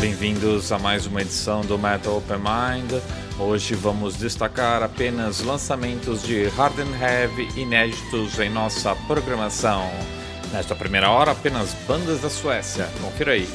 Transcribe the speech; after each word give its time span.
Bem-vindos 0.00 0.70
a 0.70 0.78
mais 0.78 1.04
uma 1.04 1.20
edição 1.20 1.62
do 1.62 1.76
Metal 1.76 2.16
Open 2.16 2.36
Mind. 2.36 3.02
Hoje 3.40 3.74
vamos 3.74 4.16
destacar 4.16 4.80
apenas 4.84 5.40
lançamentos 5.40 6.22
de 6.22 6.46
Hard 6.50 6.78
and 6.78 6.96
Heavy 6.96 7.48
inéditos 7.60 8.38
em 8.38 8.48
nossa 8.48 8.94
programação. 9.08 9.90
Nesta 10.52 10.76
primeira 10.76 11.10
hora, 11.10 11.32
apenas 11.32 11.74
bandas 11.88 12.20
da 12.20 12.30
Suécia. 12.30 12.88
Confira 13.02 13.32
aí. 13.32 13.48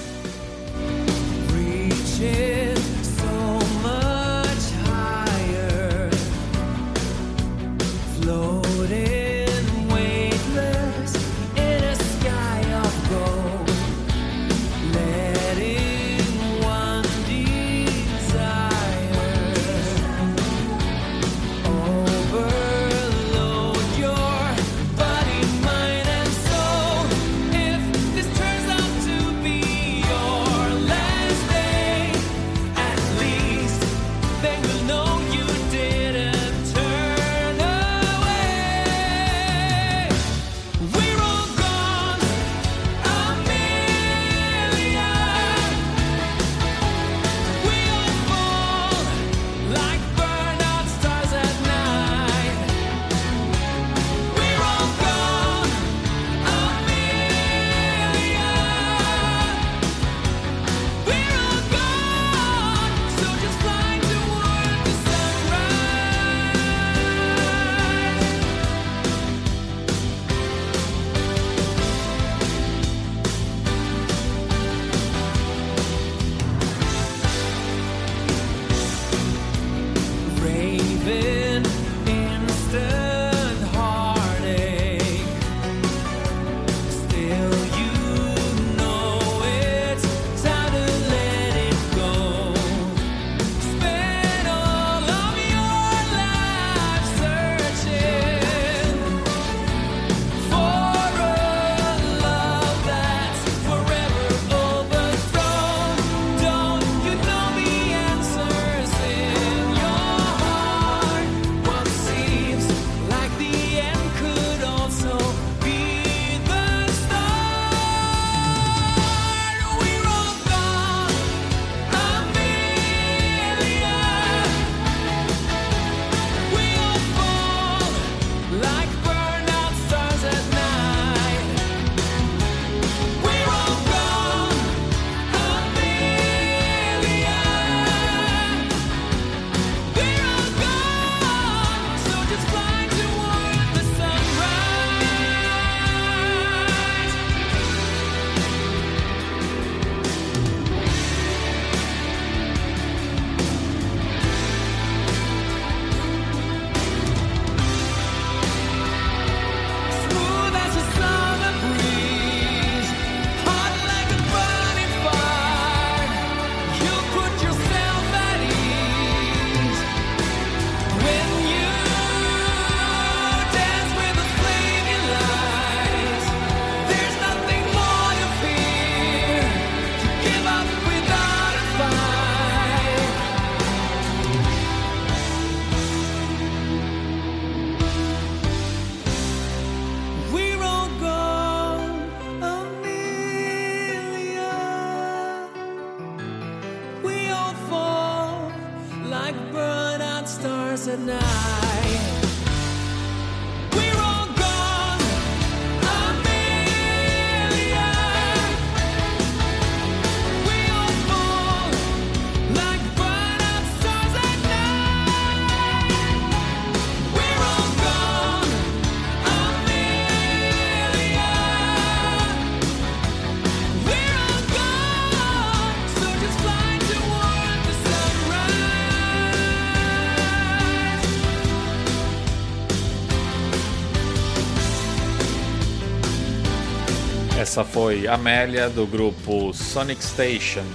Essa 237.53 237.63
foi 237.63 238.07
Amélia 238.07 238.67
do 238.67 238.87
grupo 238.87 239.53
Sonic 239.53 240.03
Station. 240.03 240.65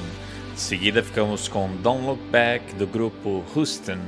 Em 0.53 0.57
seguida 0.57 1.03
ficamos 1.03 1.49
com 1.49 1.69
Don't 1.83 2.07
Look 2.07 2.23
Back 2.31 2.73
do 2.77 2.87
grupo 2.87 3.45
Houston. 3.53 3.99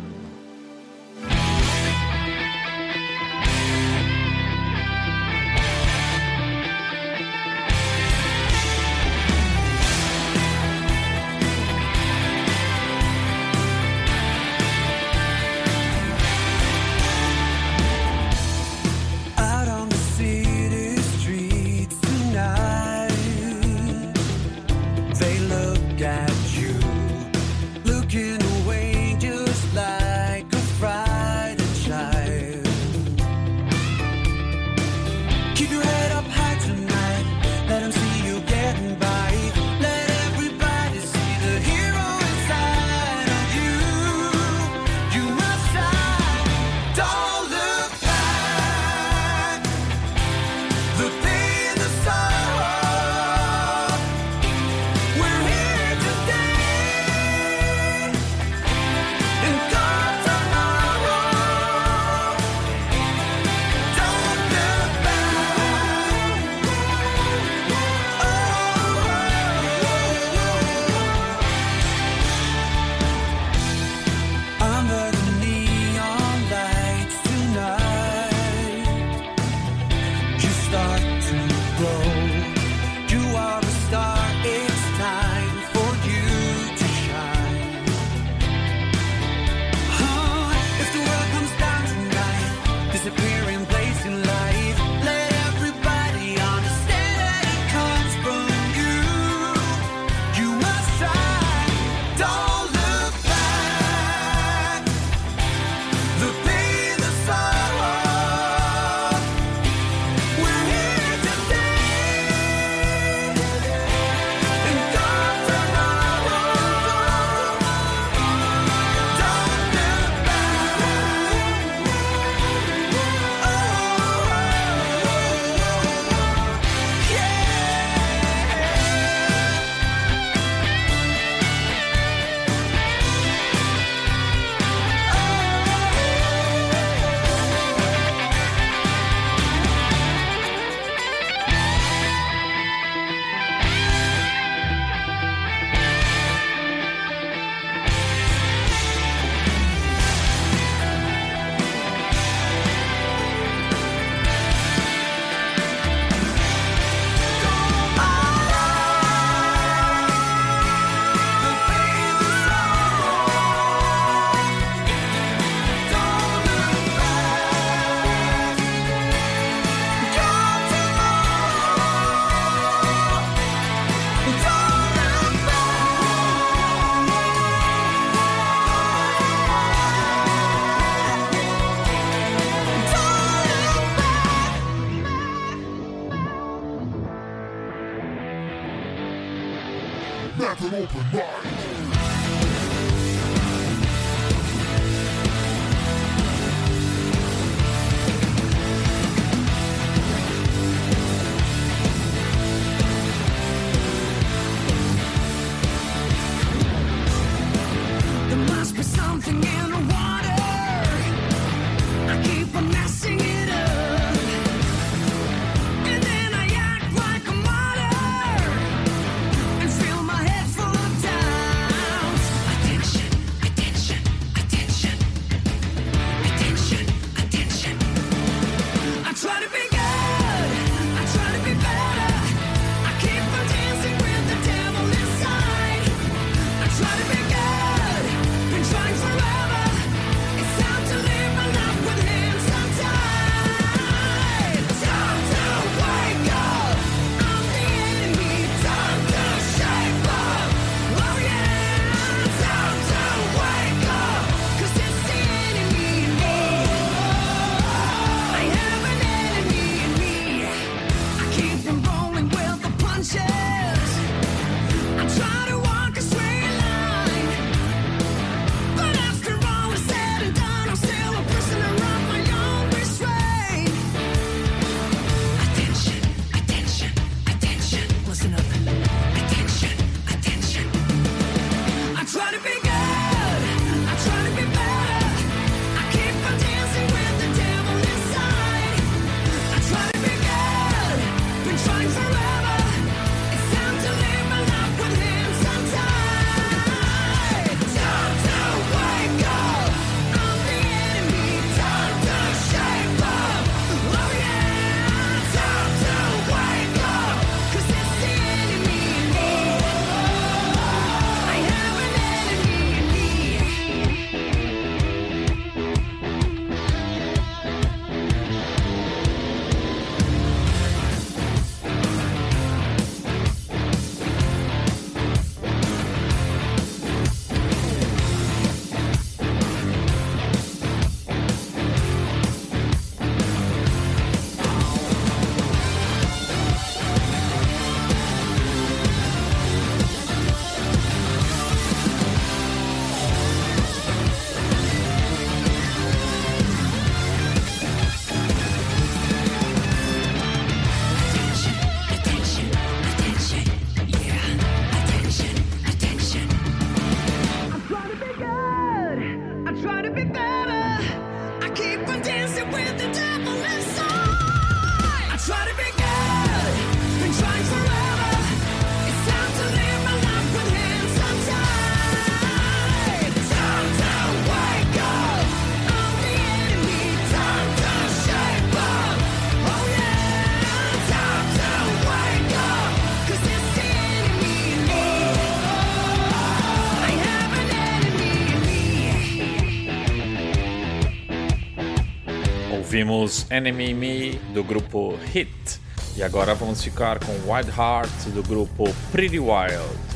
Ouvimos 392.90 393.24
Enemy 393.30 393.72
Me 393.72 394.12
do 394.34 394.42
grupo 394.42 394.98
Hit 395.12 395.60
e 395.96 396.02
agora 396.02 396.34
vamos 396.34 396.60
ficar 396.60 396.98
com 396.98 397.12
Wild 397.32 397.48
Heart 397.50 398.10
do 398.12 398.20
grupo 398.20 398.64
Pretty 398.90 399.20
Wild. 399.20 399.89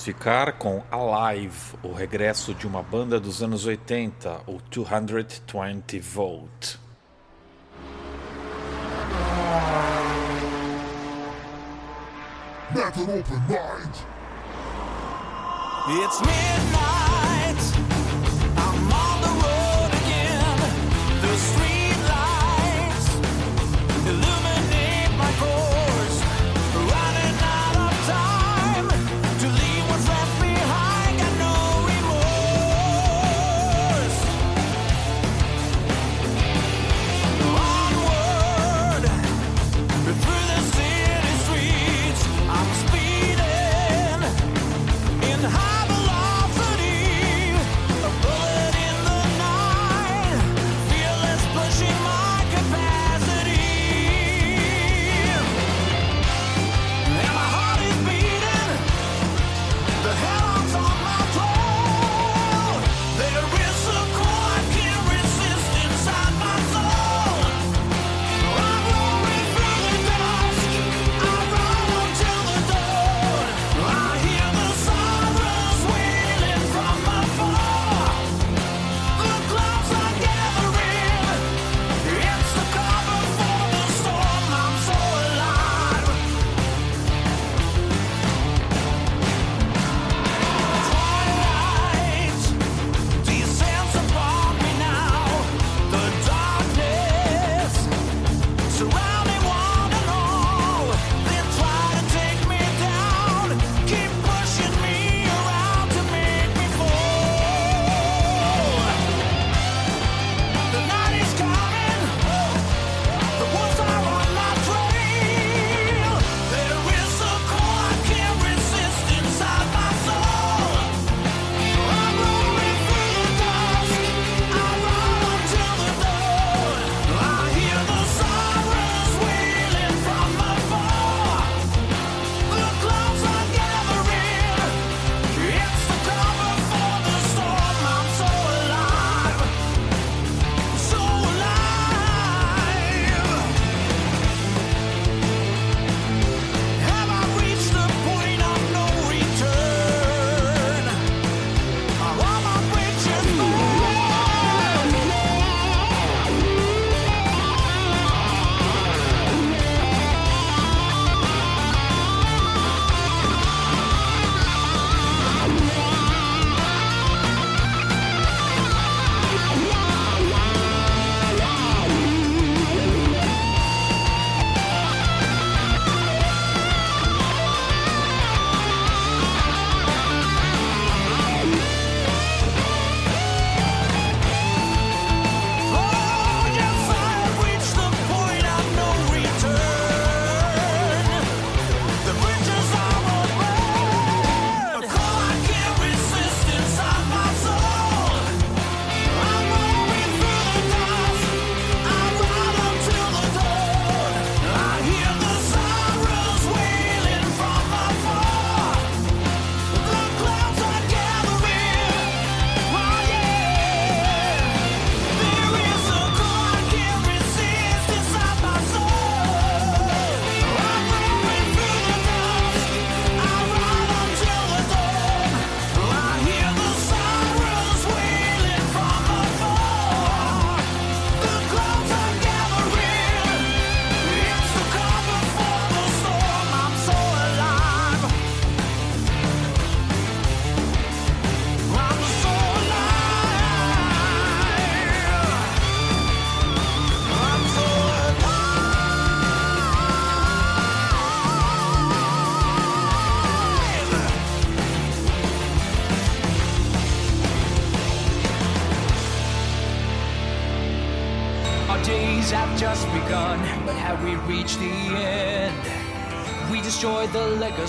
Vamos 0.00 0.04
ficar 0.04 0.52
com 0.52 0.82
Alive, 0.90 1.76
o 1.82 1.92
regresso 1.92 2.54
de 2.54 2.66
uma 2.66 2.82
banda 2.82 3.20
dos 3.20 3.42
anos 3.42 3.66
80, 3.66 4.42
o 4.46 4.58
220 4.70 5.98
Volt. 6.00 6.78
Never 12.72 13.18
open 13.18 13.40
mind. 13.48 13.94
It's 15.88 16.20
midnight. 16.20 17.99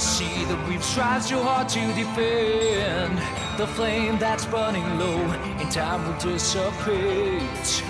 Legacy 0.02 0.46
that 0.46 0.68
we've 0.68 0.86
tried 0.94 1.22
so 1.22 1.44
hard 1.44 1.70
to 1.70 1.80
defend. 1.94 3.18
The 3.58 3.68
flame 3.68 4.18
that's 4.18 4.46
burning 4.46 4.98
low 4.98 5.22
in 5.60 5.70
time 5.70 6.08
will 6.08 6.18
dissipate. 6.18 7.84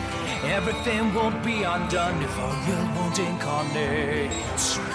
Everything 0.43 1.13
won't 1.13 1.41
be 1.43 1.63
undone 1.63 2.21
if 2.21 2.37
our 2.37 2.67
will 2.67 2.95
won't 2.95 3.19
incarnate. 3.19 4.90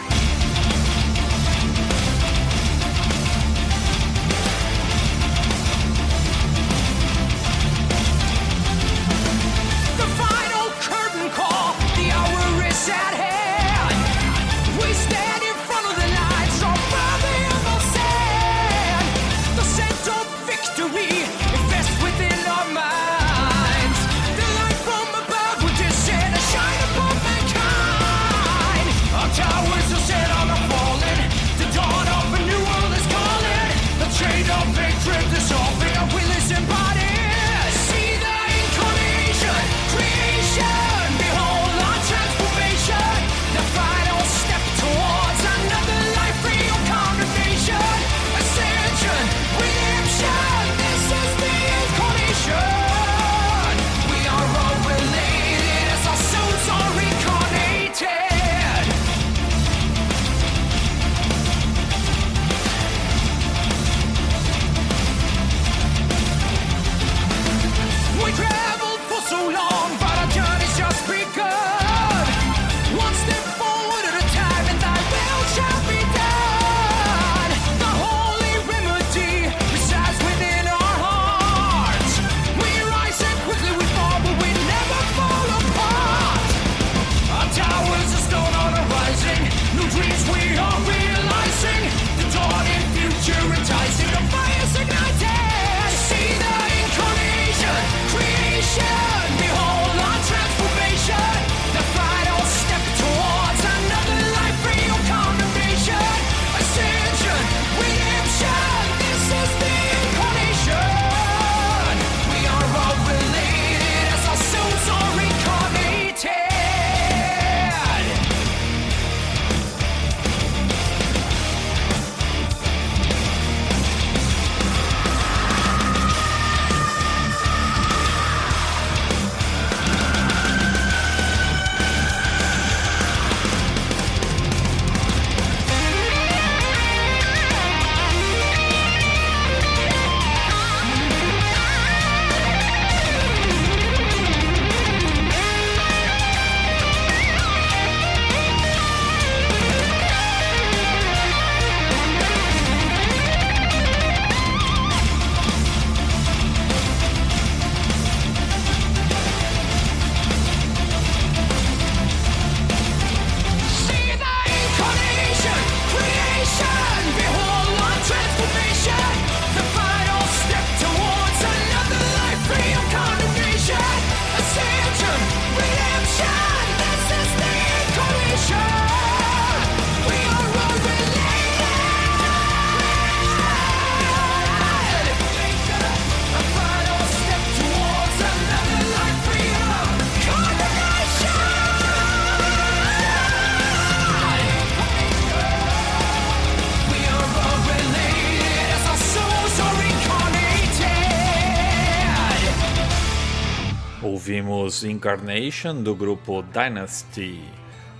Incarnation 205.06 205.84
do 205.84 205.94
grupo 205.94 206.42
Dynasty. 206.42 207.40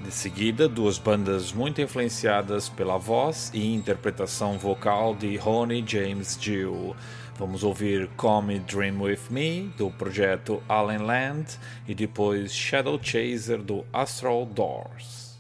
De 0.03 0.11
seguida, 0.11 0.69
duas 0.69 0.99
bandas 0.99 1.53
muito 1.53 1.81
influenciadas 1.81 2.69
pela 2.69 2.99
voz 2.99 3.49
e 3.55 3.73
interpretação 3.73 4.59
vocal 4.59 5.15
de 5.15 5.37
Ronnie 5.37 5.85
James 5.87 6.37
Dio. 6.37 6.97
Vamos 7.39 7.63
ouvir 7.63 8.11
Come 8.17 8.59
Dream 8.59 9.01
With 9.01 9.21
Me 9.31 9.73
do 9.79 9.89
projeto 9.89 10.61
Allen 10.69 10.99
Land 10.99 11.61
e 11.87 11.95
depois 11.95 12.53
Shadow 12.53 12.99
Chaser 13.01 13.63
do 13.63 13.87
Astral 13.93 14.45
Doors. 14.45 15.39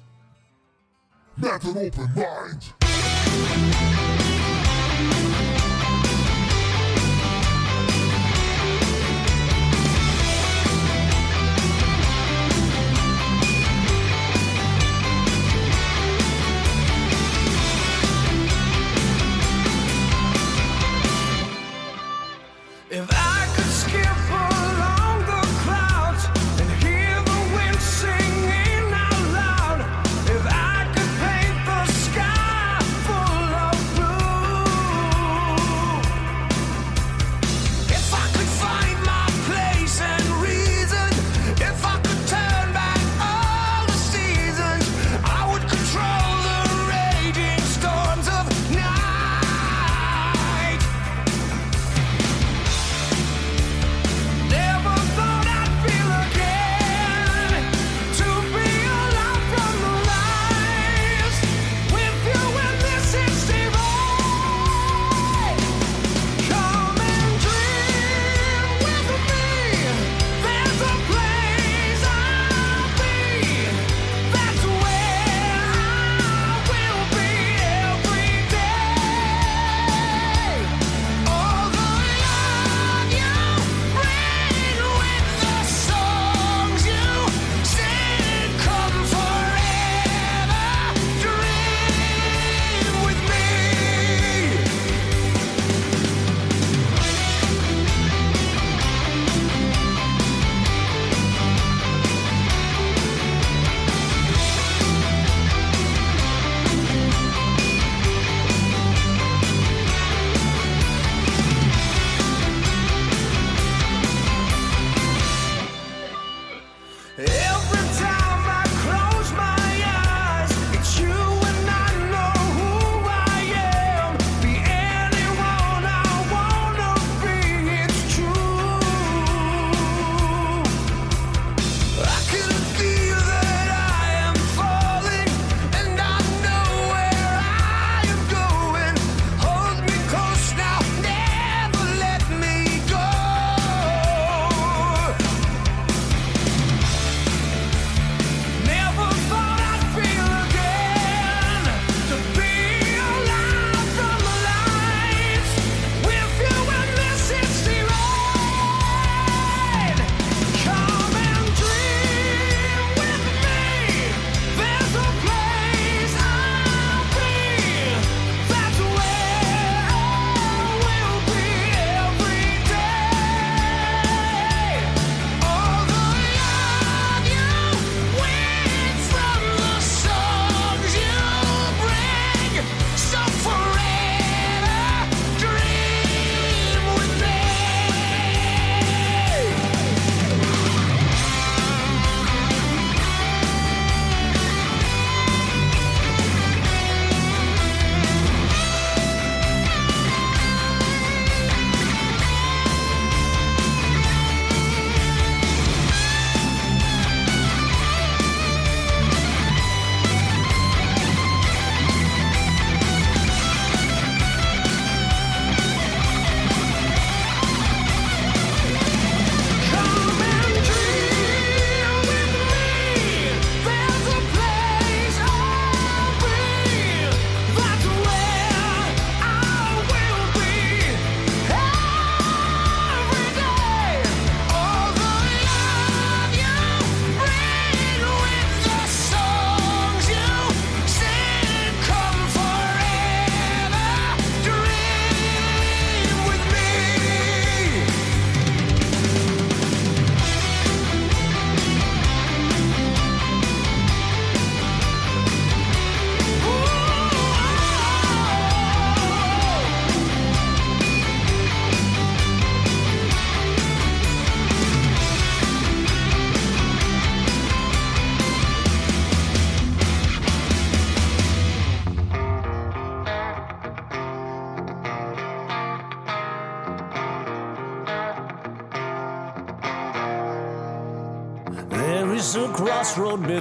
Open 1.42 1.90
mind. 2.14 3.95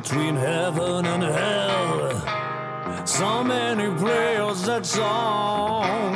between 0.06 0.36
heaven 0.36 1.04
and 1.04 1.24
hell. 1.24 3.08
So 3.08 3.44
many 3.44 3.88
prayers 4.00 4.64
that 4.68 4.86
song, 4.86 6.14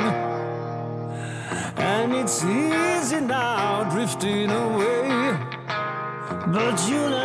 and 1.76 2.14
it's 2.14 2.44
easy 2.44 3.20
now 3.20 3.82
drifting 3.90 4.48
away, 4.48 5.36
but 6.52 6.88
you. 6.88 7.19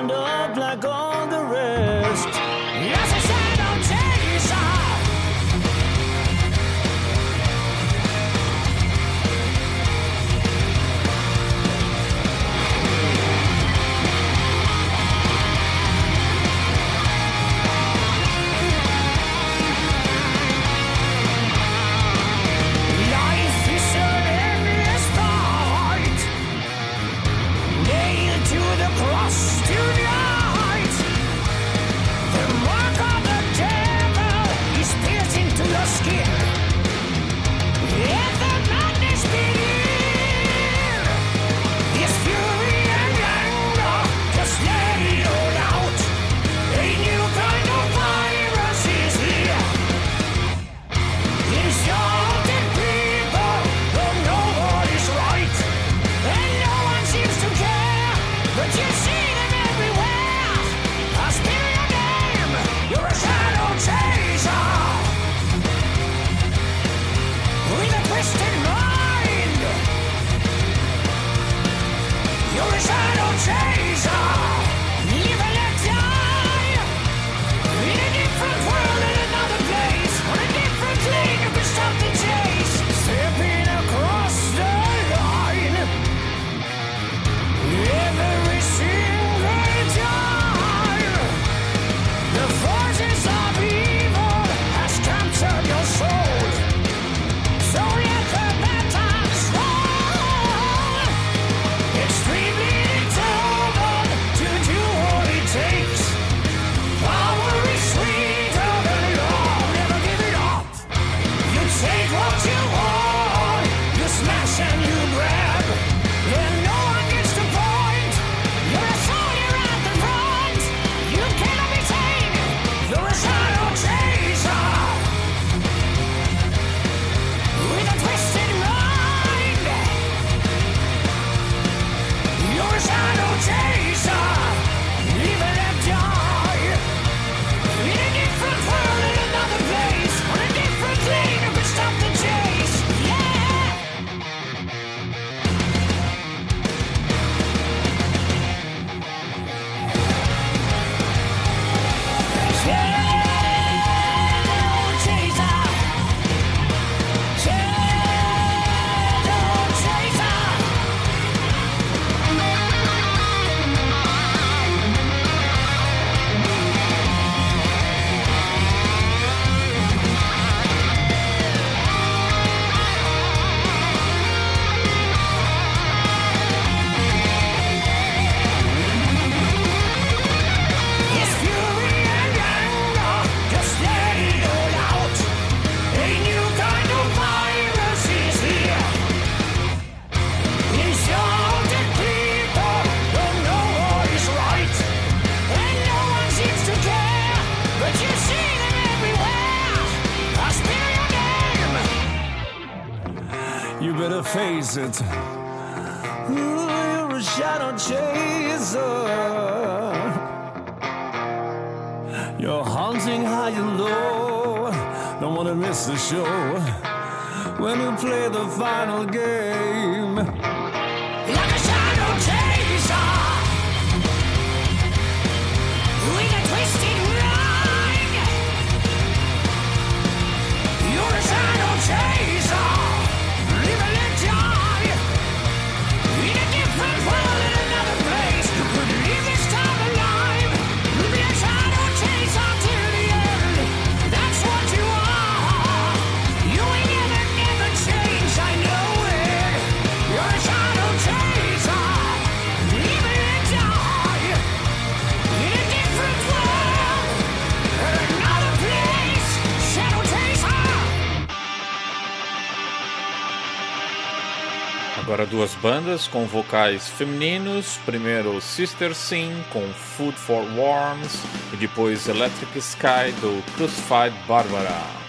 duas 265.45 265.55
bandas 265.55 266.07
com 266.07 266.25
vocais 266.25 266.89
femininos, 266.89 267.77
primeiro 267.85 268.41
Sister 268.41 268.95
Sin 268.95 269.31
com 269.53 269.61
Food 269.73 270.17
for 270.17 270.43
Worms 270.57 271.21
e 271.53 271.57
depois 271.57 272.07
Electric 272.07 272.57
Sky 272.57 273.11
do 273.21 273.43
Crucified 273.55 274.15
Barbara. 274.27 275.04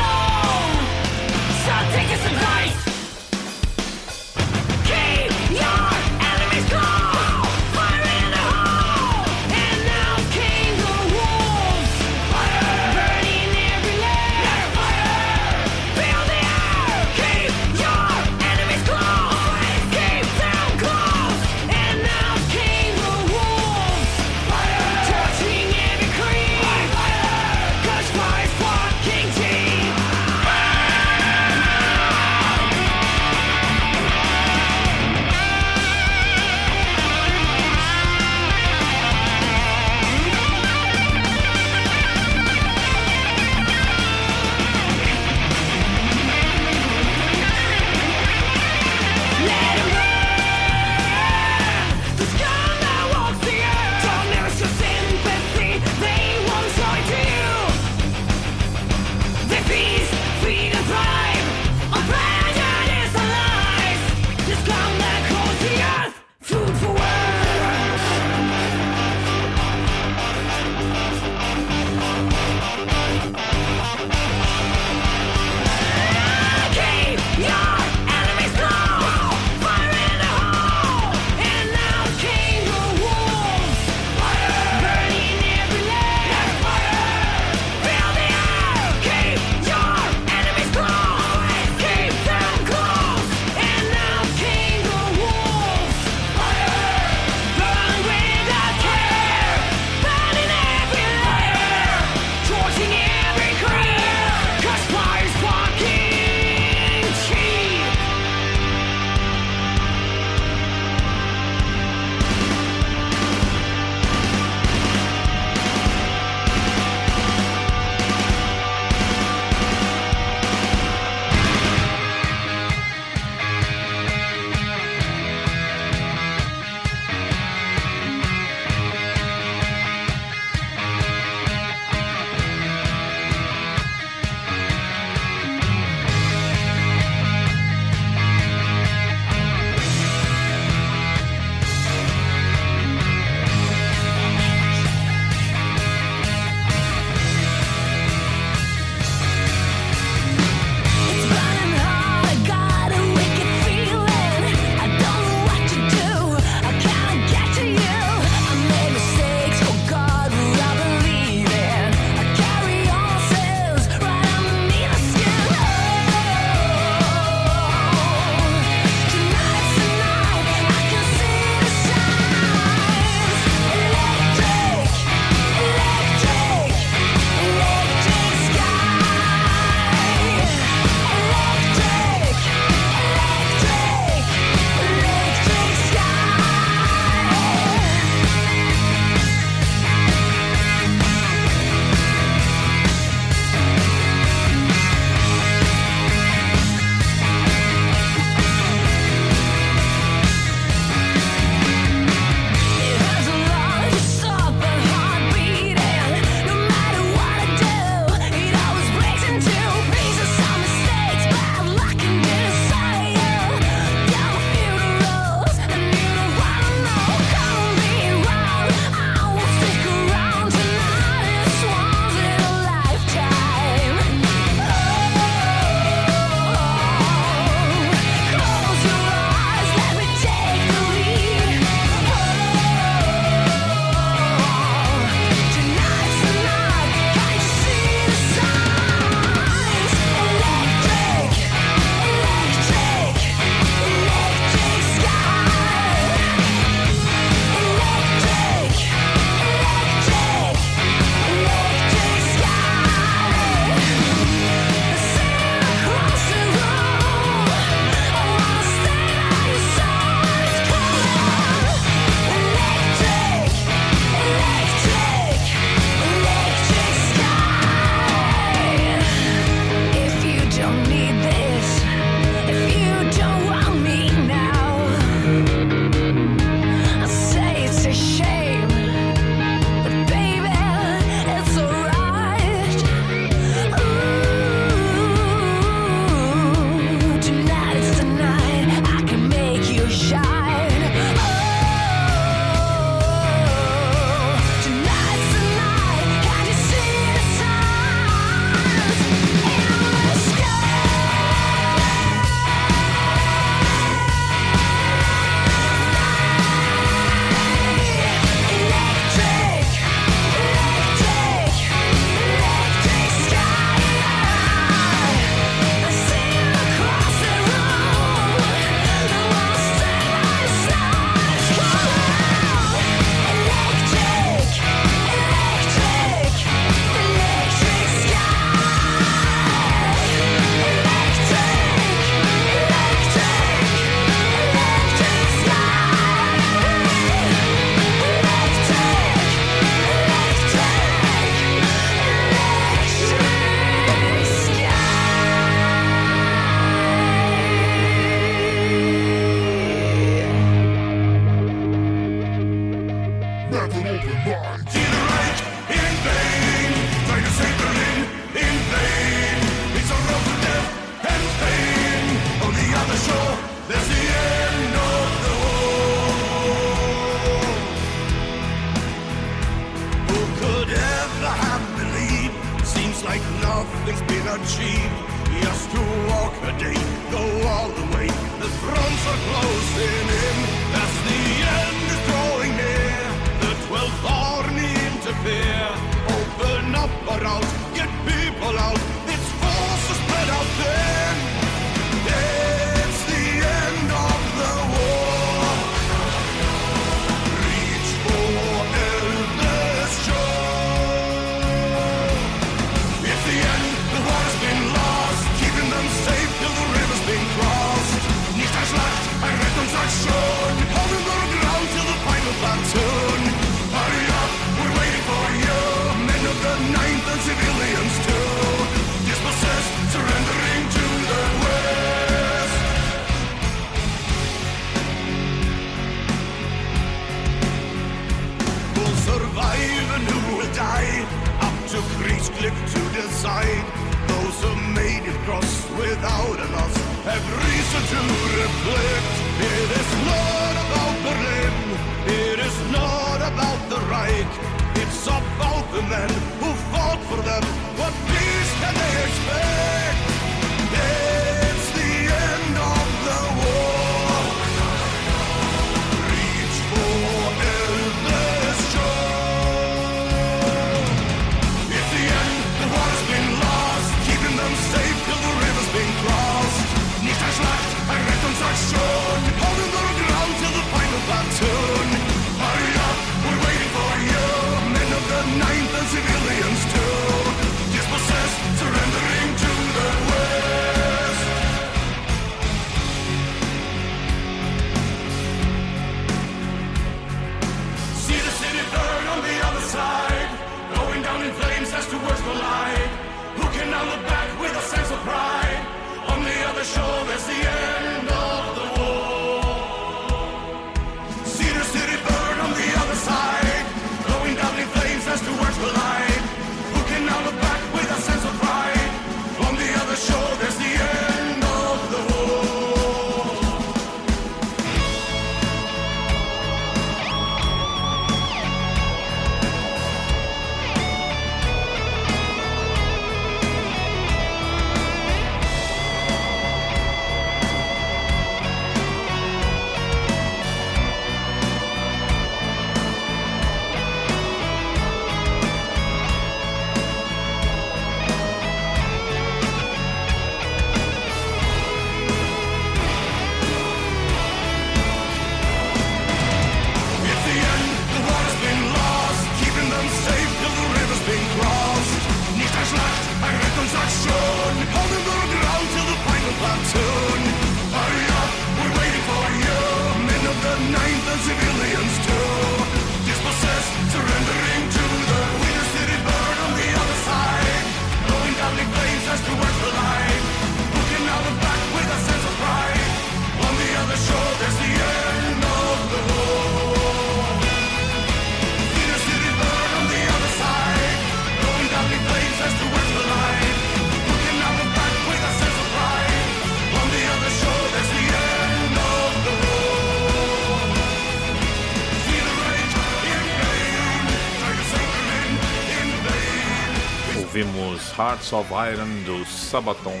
Hearts 598.10 598.32
of 598.32 598.50
Iron 598.52 599.04
do 599.04 599.24
Sabaton. 599.24 600.00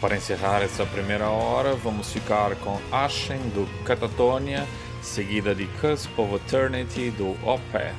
Para 0.00 0.14
encerrar 0.14 0.62
essa 0.62 0.86
primeira 0.86 1.28
hora, 1.28 1.74
vamos 1.74 2.12
ficar 2.12 2.54
com 2.54 2.78
Ashen 2.92 3.40
do 3.48 3.66
Catatonia, 3.82 4.64
seguida 5.02 5.52
de 5.52 5.66
Cusp 5.80 6.16
of 6.20 6.36
Eternity 6.36 7.10
do 7.10 7.30
Opeth, 7.44 7.96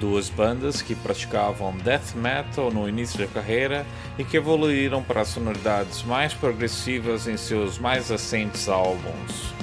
duas 0.00 0.30
bandas 0.30 0.80
que 0.80 0.94
praticavam 0.94 1.76
death 1.76 2.14
metal 2.14 2.70
no 2.70 2.88
início 2.88 3.18
da 3.18 3.26
carreira 3.26 3.84
e 4.18 4.24
que 4.24 4.38
evoluíram 4.38 5.02
para 5.02 5.26
sonoridades 5.26 6.02
mais 6.02 6.32
progressivas 6.32 7.28
em 7.28 7.36
seus 7.36 7.78
mais 7.78 8.08
recentes 8.08 8.66
álbuns. 8.66 9.59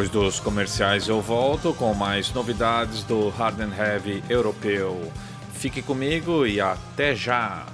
Depois 0.00 0.08
dos 0.08 0.40
comerciais 0.40 1.08
eu 1.08 1.20
volto 1.20 1.74
com 1.74 1.92
mais 1.92 2.32
novidades 2.32 3.04
do 3.04 3.28
Hard 3.28 3.60
and 3.60 3.74
Heavy 3.76 4.24
europeu. 4.30 5.12
Fique 5.52 5.82
comigo 5.82 6.46
e 6.46 6.58
até 6.58 7.14
já! 7.14 7.66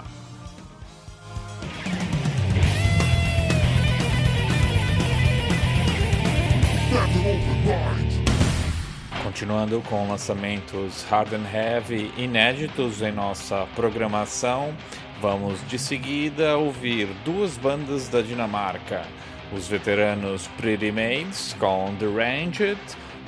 Continuando 9.23 9.81
com 9.83 10.09
lançamentos 10.09 11.05
hard 11.09 11.33
and 11.33 11.47
heavy 11.49 12.11
inéditos 12.17 13.03
em 13.03 13.13
nossa 13.13 13.69
programação, 13.77 14.75
vamos 15.23 15.61
de 15.69 15.79
seguida 15.79 16.57
ouvir 16.57 17.07
duas 17.25 17.57
bandas 17.57 18.09
da 18.09 18.21
Dinamarca, 18.21 19.05
os 19.53 19.69
veteranos 19.69 20.49
Pretty 20.57 20.91
Maids 20.91 21.55
com 21.59 21.95
The 21.99 22.07
Ranged 22.07 22.79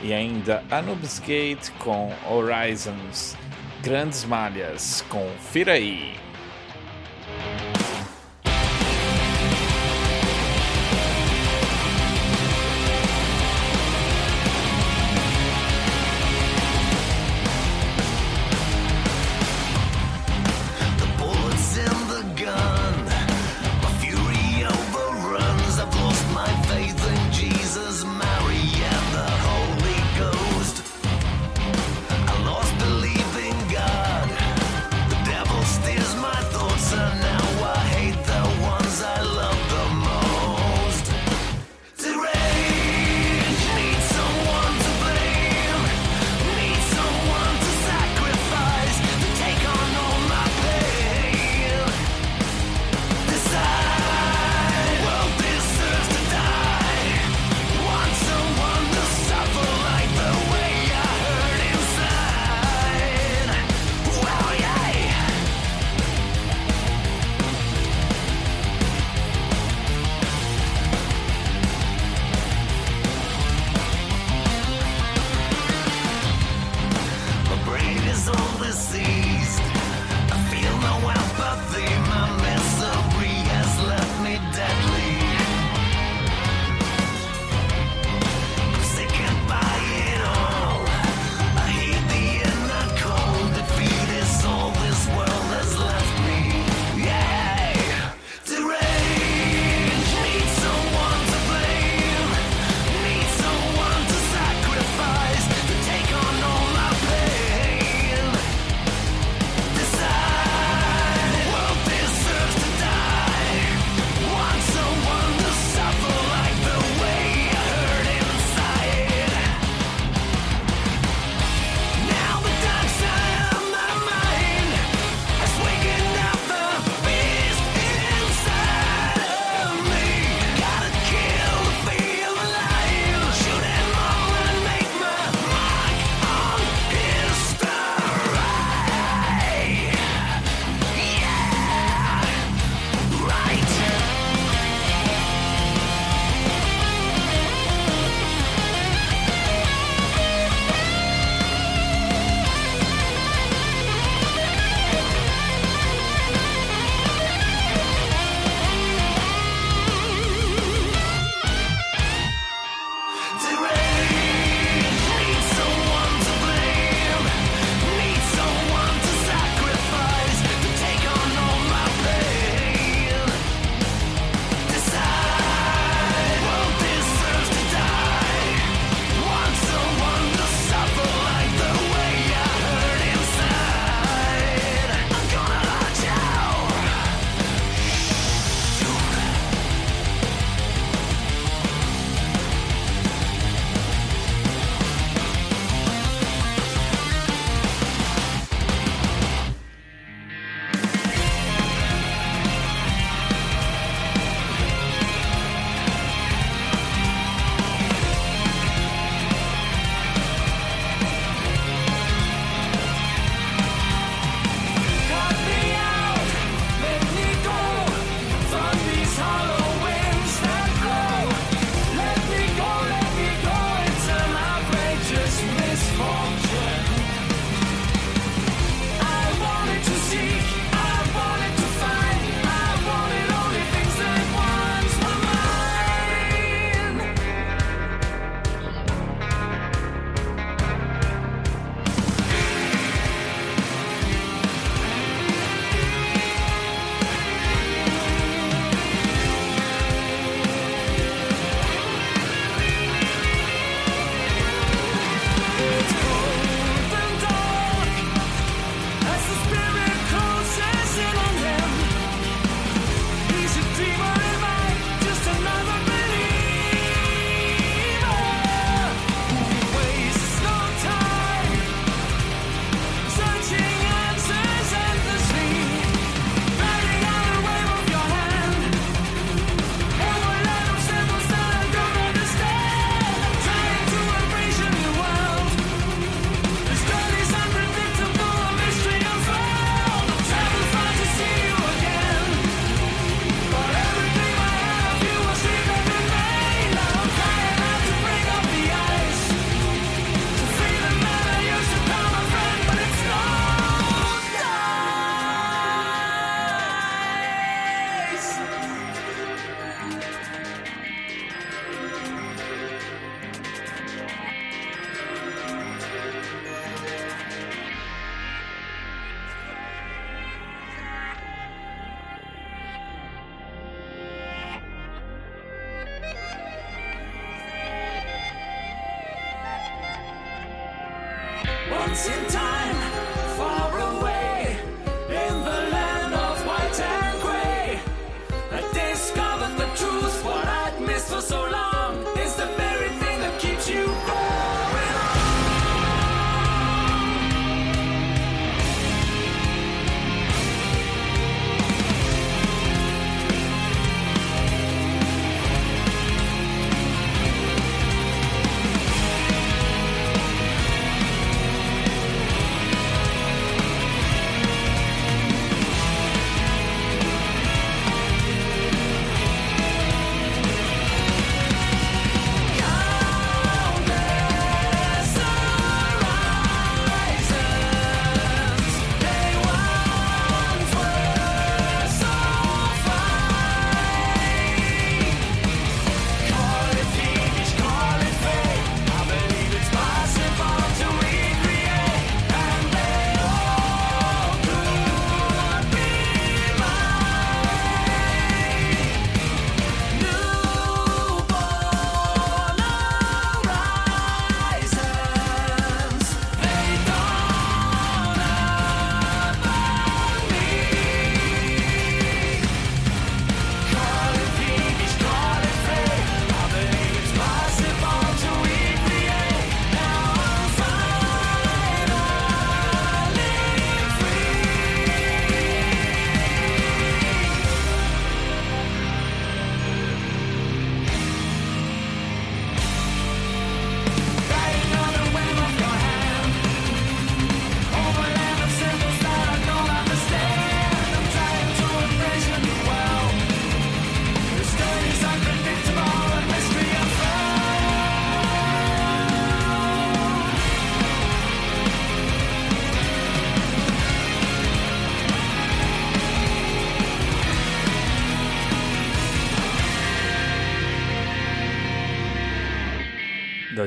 e 0.03 0.13
ainda 0.13 0.63
Anubis 0.71 1.19
Gate 1.19 1.71
com 1.79 2.13
Horizons, 2.29 3.37
Grandes 3.83 4.25
Malhas 4.25 5.05
com 5.09 5.29
Firaí. 5.51 6.28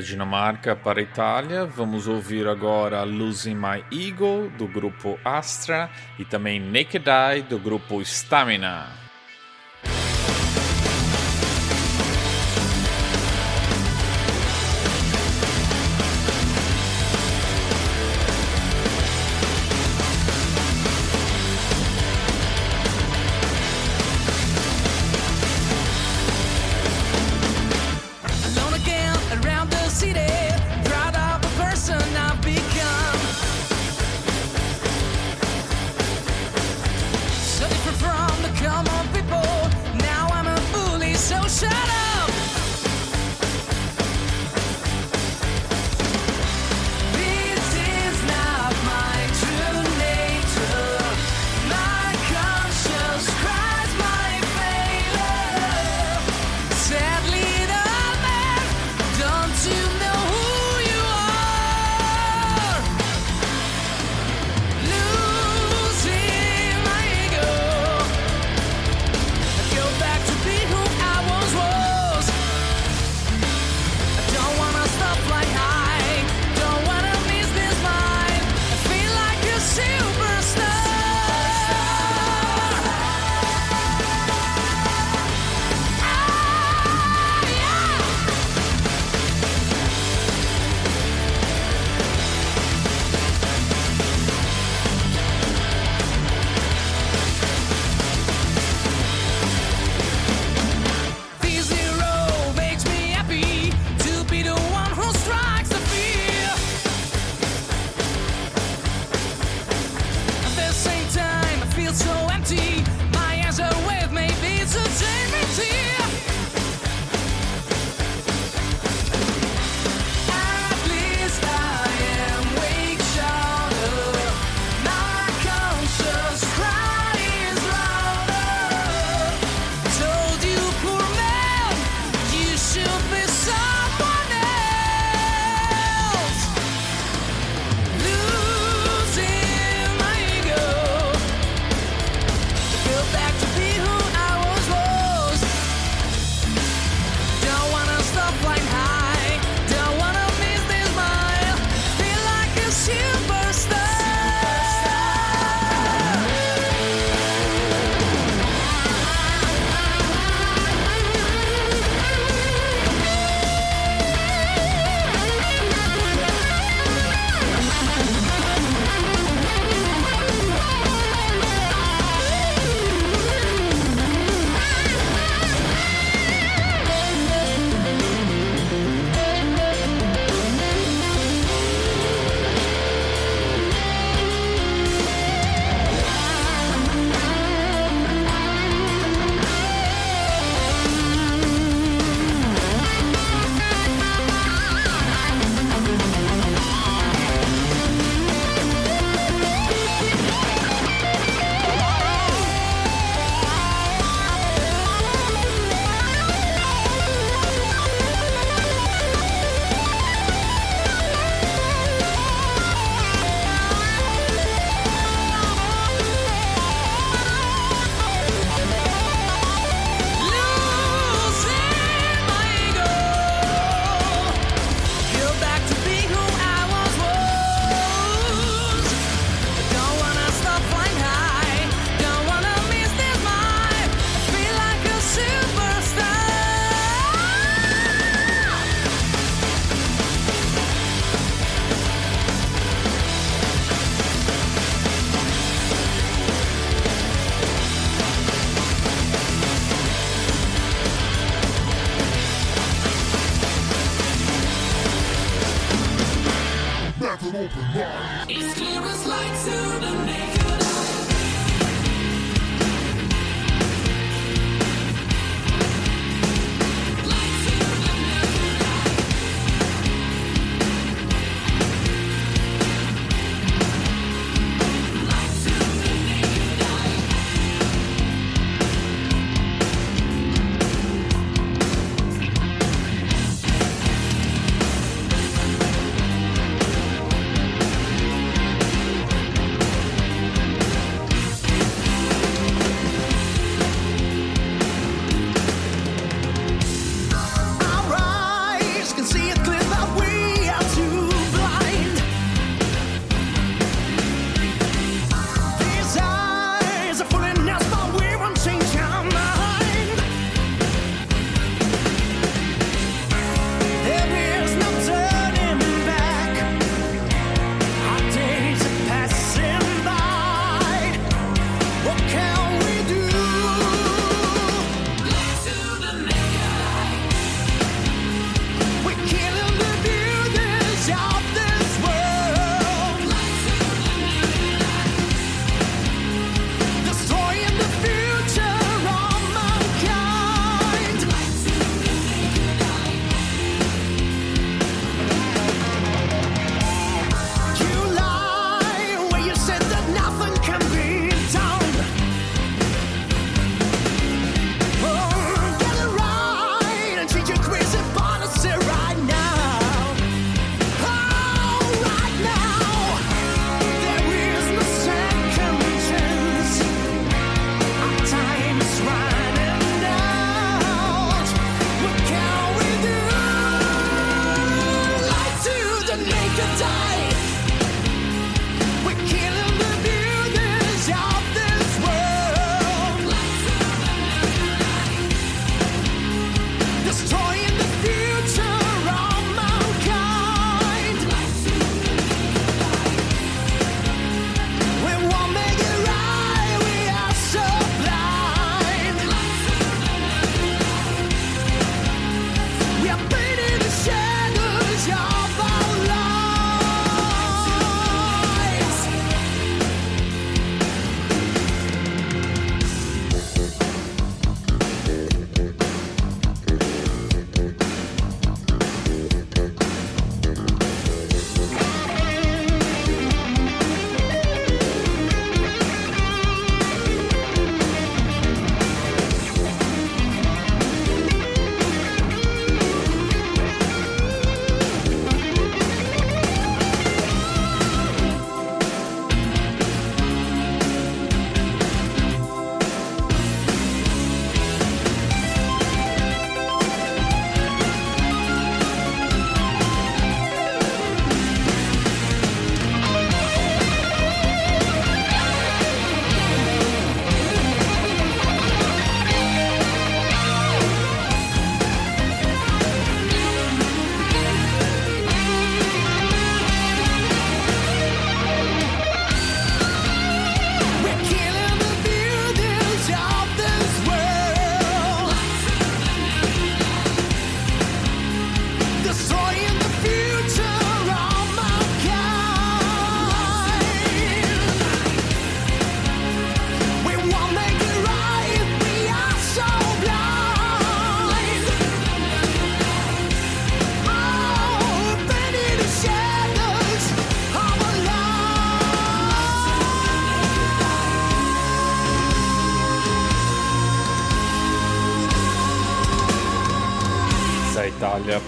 Dinamarca 0.04 0.76
para 0.76 1.00
a 1.00 1.02
Itália. 1.02 1.64
Vamos 1.64 2.06
ouvir 2.06 2.46
agora 2.46 3.02
Losing 3.02 3.54
My 3.54 3.84
Ego, 3.90 4.50
do 4.56 4.66
grupo 4.66 5.18
Astra, 5.24 5.90
e 6.18 6.24
também 6.24 6.60
Naked 6.60 7.08
Eye, 7.08 7.42
do 7.42 7.58
grupo 7.58 8.00
Stamina. 8.02 9.01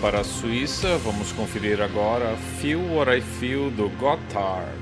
Para 0.04 0.20
a 0.20 0.24
Suíça, 0.24 0.98
vamos 0.98 1.32
conferir 1.32 1.80
agora 1.80 2.36
Feel 2.60 2.78
What 2.92 3.10
I 3.10 3.22
Feel 3.22 3.70
do 3.70 3.88
Gotthard. 3.98 4.73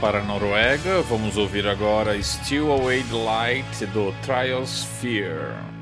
Para 0.00 0.20
a 0.20 0.24
Noruega. 0.24 1.02
Vamos 1.02 1.36
ouvir 1.36 1.68
agora 1.68 2.20
Still 2.22 2.72
Away 2.72 3.02
the 3.02 3.14
Light 3.14 3.84
do 3.92 4.10
Triosphere. 4.22 5.52
Estamos 5.52 5.75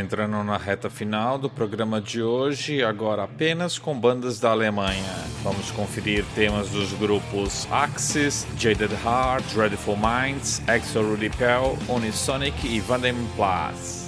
entrando 0.00 0.42
na 0.42 0.56
reta 0.56 0.88
final 0.90 1.38
do 1.38 1.48
programa 1.48 2.00
de 2.00 2.22
hoje, 2.22 2.82
agora 2.82 3.24
apenas 3.24 3.78
com 3.78 3.98
bandas 3.98 4.40
da 4.40 4.50
Alemanha. 4.50 5.14
Vamos 5.42 5.70
conferir 5.70 6.24
temas 6.34 6.70
dos 6.70 6.92
grupos 6.94 7.68
Axis, 7.70 8.46
Jaded 8.56 8.92
Heart, 9.04 9.44
Dreadful 9.54 9.96
Minds, 9.96 10.62
Exo 10.66 11.14
Repel, 11.14 11.76
Unisonic 11.88 12.66
e 12.66 12.80
Vandenplatz. 12.80 13.99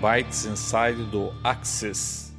Foi 0.00 0.22
Bites 0.22 0.46
Inside 0.46 1.04
do 1.04 1.32
Axis. 1.44 2.29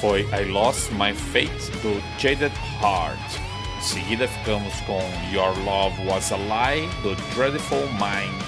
Foi 0.00 0.22
I 0.32 0.50
Lost 0.50 0.90
My 0.92 1.12
Fate 1.12 1.70
do 1.82 2.02
Jaded 2.18 2.52
Heart. 2.80 3.18
Em 3.78 3.82
seguida 3.82 4.26
ficamos 4.26 4.74
com 4.80 5.00
Your 5.30 5.54
Love 5.64 6.06
Was 6.06 6.32
a 6.32 6.36
Lie 6.36 6.88
do 7.02 7.14
Dreadful 7.34 7.86
Minds. 7.92 8.39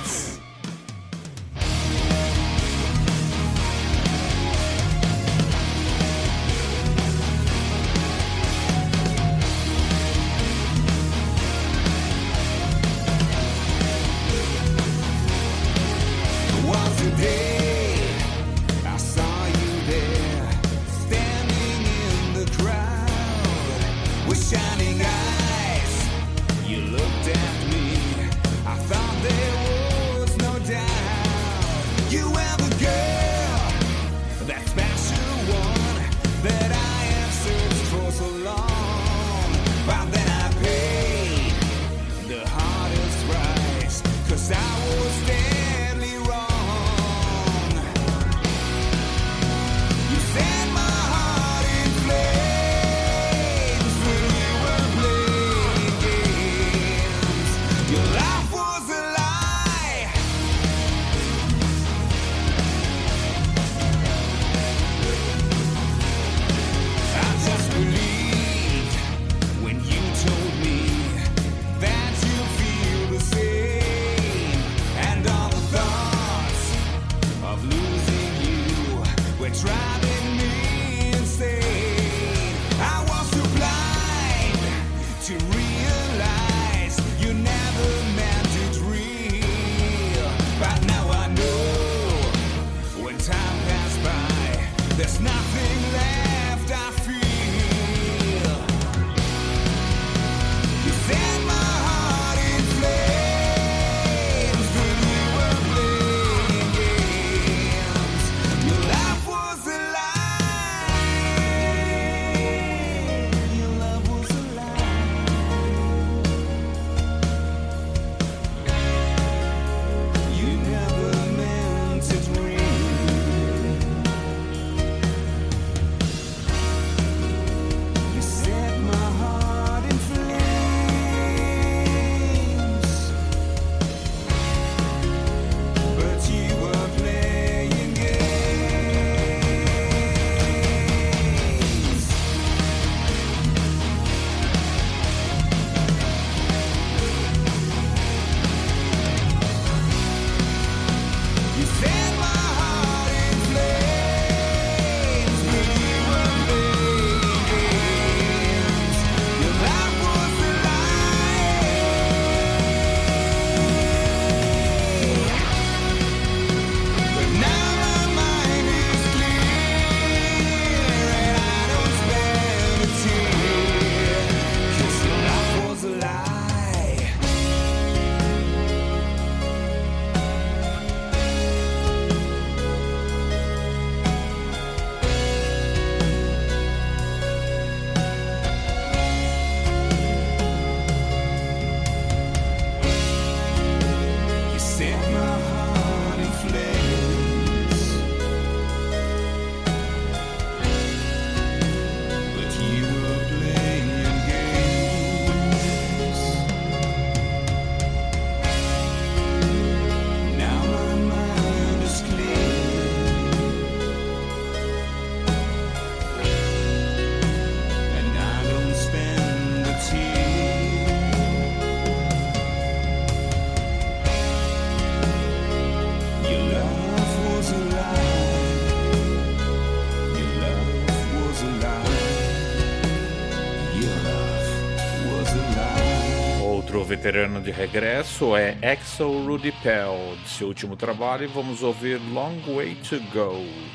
Veterano 237.03 237.41
de 237.41 237.51
regresso 237.51 238.37
é 238.37 238.57
Axel 238.63 239.25
Rudy 239.27 239.51
Pell, 239.61 240.17
de 240.23 240.29
seu 240.29 240.47
último 240.47 240.77
trabalho, 240.77 241.25
e 241.25 241.27
vamos 241.27 241.61
ouvir 241.61 242.01
Long 242.13 242.39
Way 242.47 242.77
to 242.77 243.01
Go. 243.13 243.72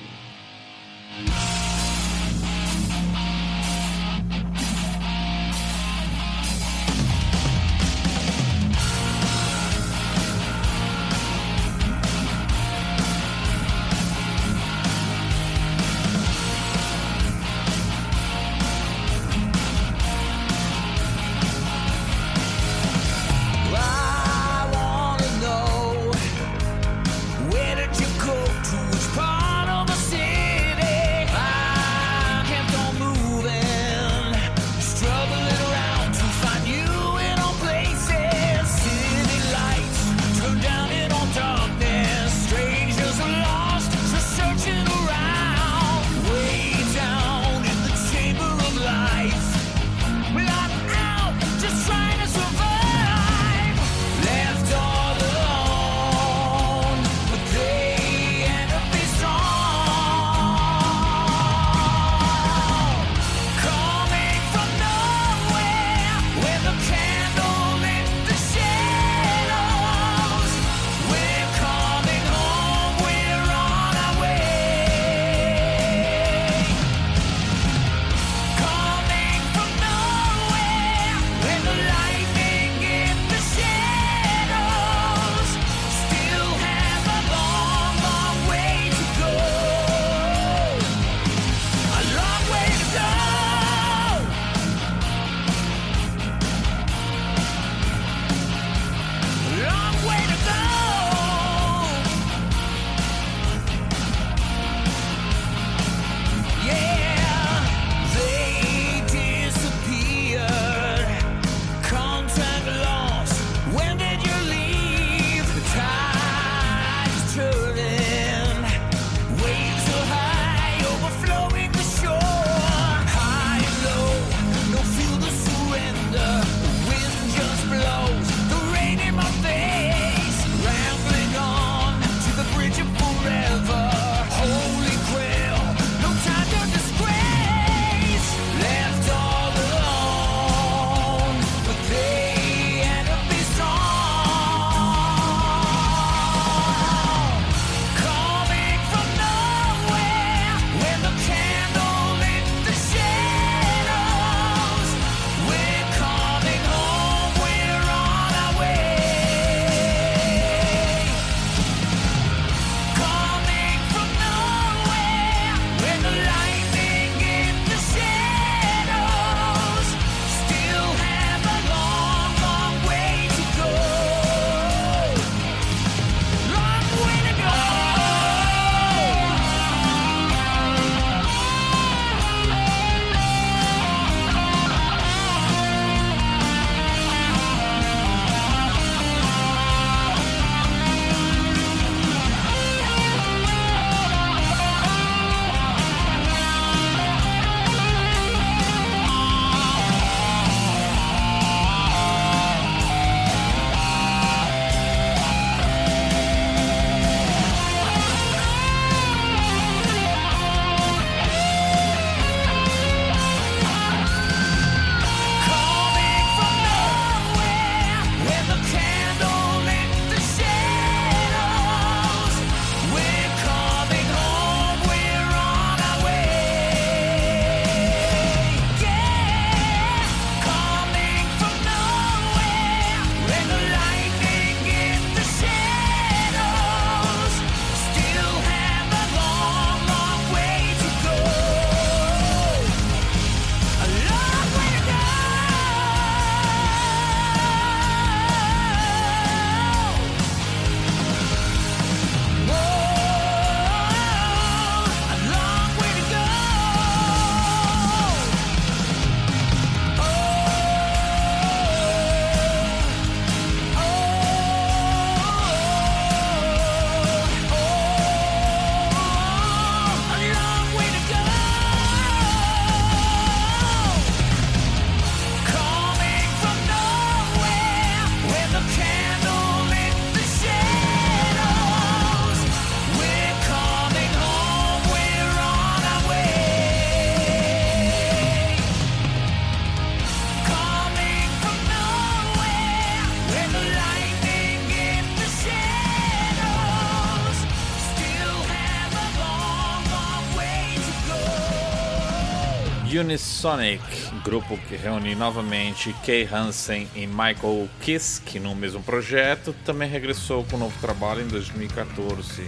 Unisonic, 303.08 303.82
grupo 304.22 304.58
que 304.68 304.76
reúne 304.76 305.16
novamente 305.16 305.96
Kay 306.06 306.28
Hansen 306.30 306.90
e 306.94 307.08
Michael 307.08 307.70
Kiske 307.80 308.38
no 308.38 308.54
mesmo 308.54 308.84
projeto, 308.84 309.56
também 309.64 309.90
regressou 309.90 310.44
com 310.44 310.58
um 310.58 310.60
novo 310.60 310.78
trabalho 310.82 311.22
em 311.22 311.28
2014. 311.28 312.46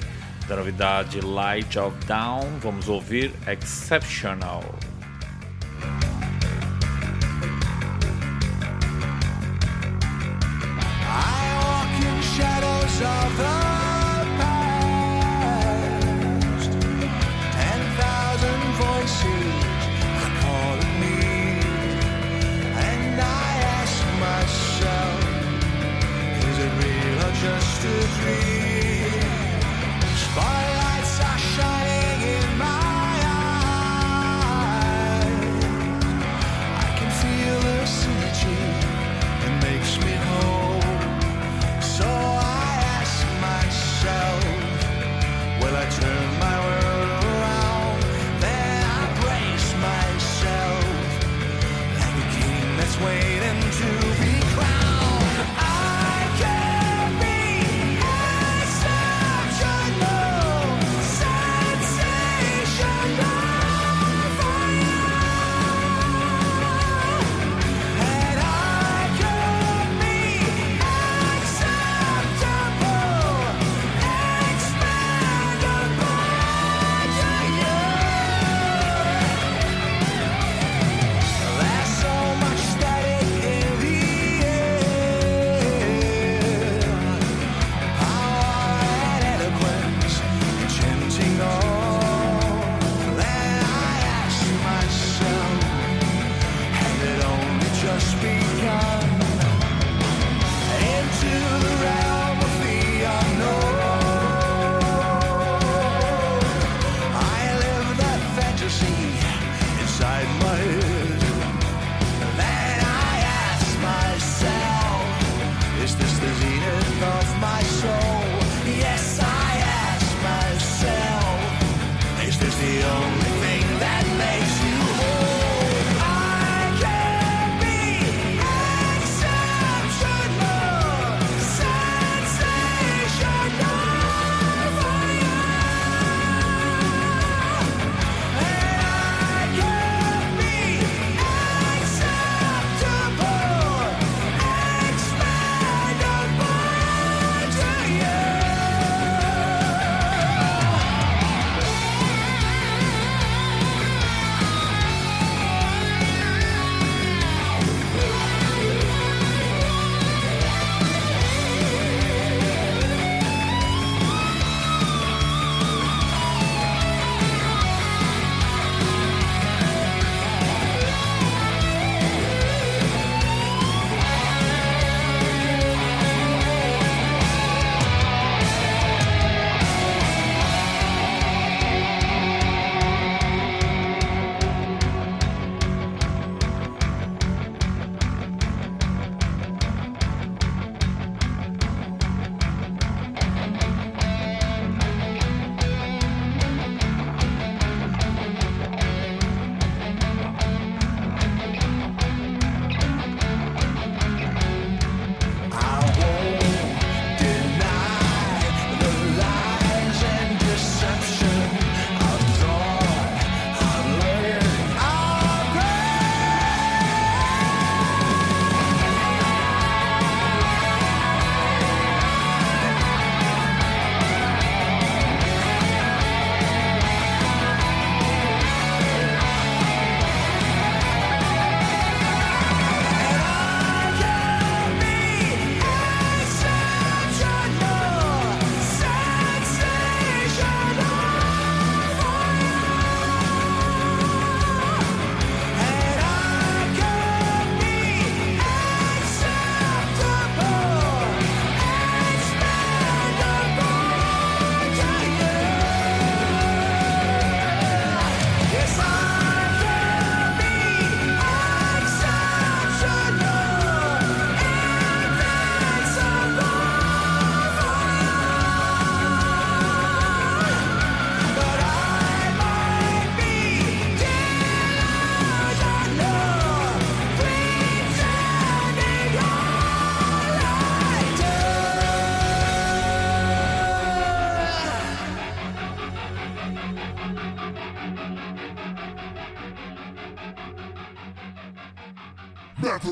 Da 0.50 0.58
novidade 0.58 1.22
Light 1.22 1.80
of 1.80 1.96
Down, 2.06 2.60
vamos 2.60 2.90
ouvir 2.90 3.32
Exceptional. 3.48 4.62
I 11.08 11.56
walk 11.64 12.06
in 12.06 12.22
shadows 12.22 13.02
of 13.02 13.38
the 13.38 13.79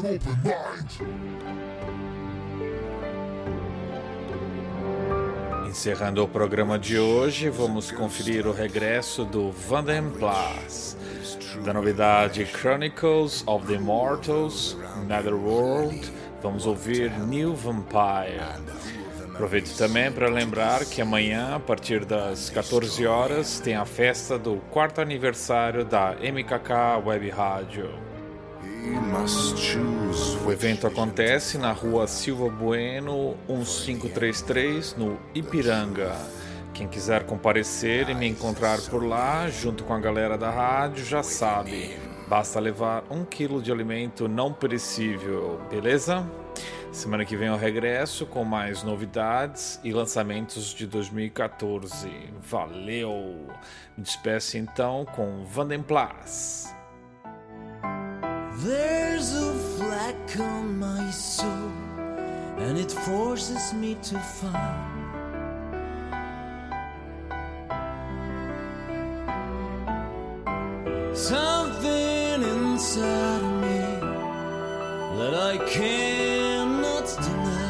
open 0.07 0.37
mind. 0.43 0.89
Encerrando 5.67 6.23
o 6.23 6.27
programa 6.27 6.79
de 6.79 6.97
hoje, 6.97 7.49
vamos 7.49 7.91
conferir 7.91 8.47
o 8.47 8.53
regresso 8.53 9.25
do 9.25 9.51
Vanden 9.51 10.09
Plas, 10.17 10.97
da 11.63 11.73
novidade 11.73 12.45
Chronicles 12.45 13.43
of 13.45 13.67
the 13.67 13.73
Immortals, 13.73 14.77
Netherworld, 15.05 16.11
vamos 16.41 16.65
ouvir 16.65 17.11
New 17.19 17.53
Vampire. 17.53 18.63
Aproveito 19.33 19.77
também 19.77 20.11
para 20.11 20.29
lembrar 20.29 20.83
que 20.85 21.01
amanhã, 21.01 21.55
a 21.55 21.59
partir 21.59 22.05
das 22.05 22.49
14 22.49 23.05
horas, 23.05 23.59
tem 23.59 23.75
a 23.75 23.85
festa 23.85 24.39
do 24.39 24.55
quarto 24.71 24.99
aniversário 24.99 25.85
da 25.85 26.15
MKK 26.15 27.05
Web 27.05 27.29
Rádio. 27.29 28.06
O 30.45 30.51
evento 30.51 30.87
acontece 30.87 31.57
na 31.57 31.71
rua 31.71 32.07
Silva 32.07 32.49
Bueno 32.49 33.35
1533, 33.47 34.95
no 34.95 35.19
Ipiranga. 35.35 36.15
Quem 36.73 36.87
quiser 36.87 37.25
comparecer 37.25 38.09
e 38.09 38.15
me 38.15 38.27
encontrar 38.27 38.79
por 38.89 39.03
lá, 39.03 39.49
junto 39.49 39.83
com 39.83 39.93
a 39.93 39.99
galera 39.99 40.37
da 40.37 40.49
rádio, 40.49 41.03
já 41.03 41.21
sabe. 41.23 41.97
Basta 42.27 42.59
levar 42.59 43.03
um 43.09 43.25
quilo 43.25 43.61
de 43.61 43.71
alimento 43.71 44.27
não 44.27 44.53
perecível, 44.53 45.59
beleza? 45.69 46.25
Semana 46.91 47.25
que 47.25 47.35
vem 47.35 47.47
eu 47.47 47.57
regresso 47.57 48.25
com 48.25 48.43
mais 48.43 48.83
novidades 48.83 49.79
e 49.83 49.91
lançamentos 49.91 50.73
de 50.73 50.87
2014. 50.87 52.09
Valeu! 52.41 53.47
Me 53.97 54.03
despeço 54.03 54.57
então 54.57 55.05
com 55.05 55.43
Vandenplas. 55.45 56.76
There's 58.59 59.35
a 59.35 59.53
flack 59.53 60.39
on 60.39 60.79
my 60.79 61.11
soul, 61.11 61.71
and 62.57 62.75
it 62.75 62.91
forces 62.91 63.71
me 63.75 63.95
to 64.01 64.17
find 64.17 65.05
something 71.15 72.41
inside 72.41 73.43
of 73.43 73.61
me 73.61 73.79
that 75.17 75.33
I 75.35 75.57
cannot 75.69 77.05
deny. 77.21 77.66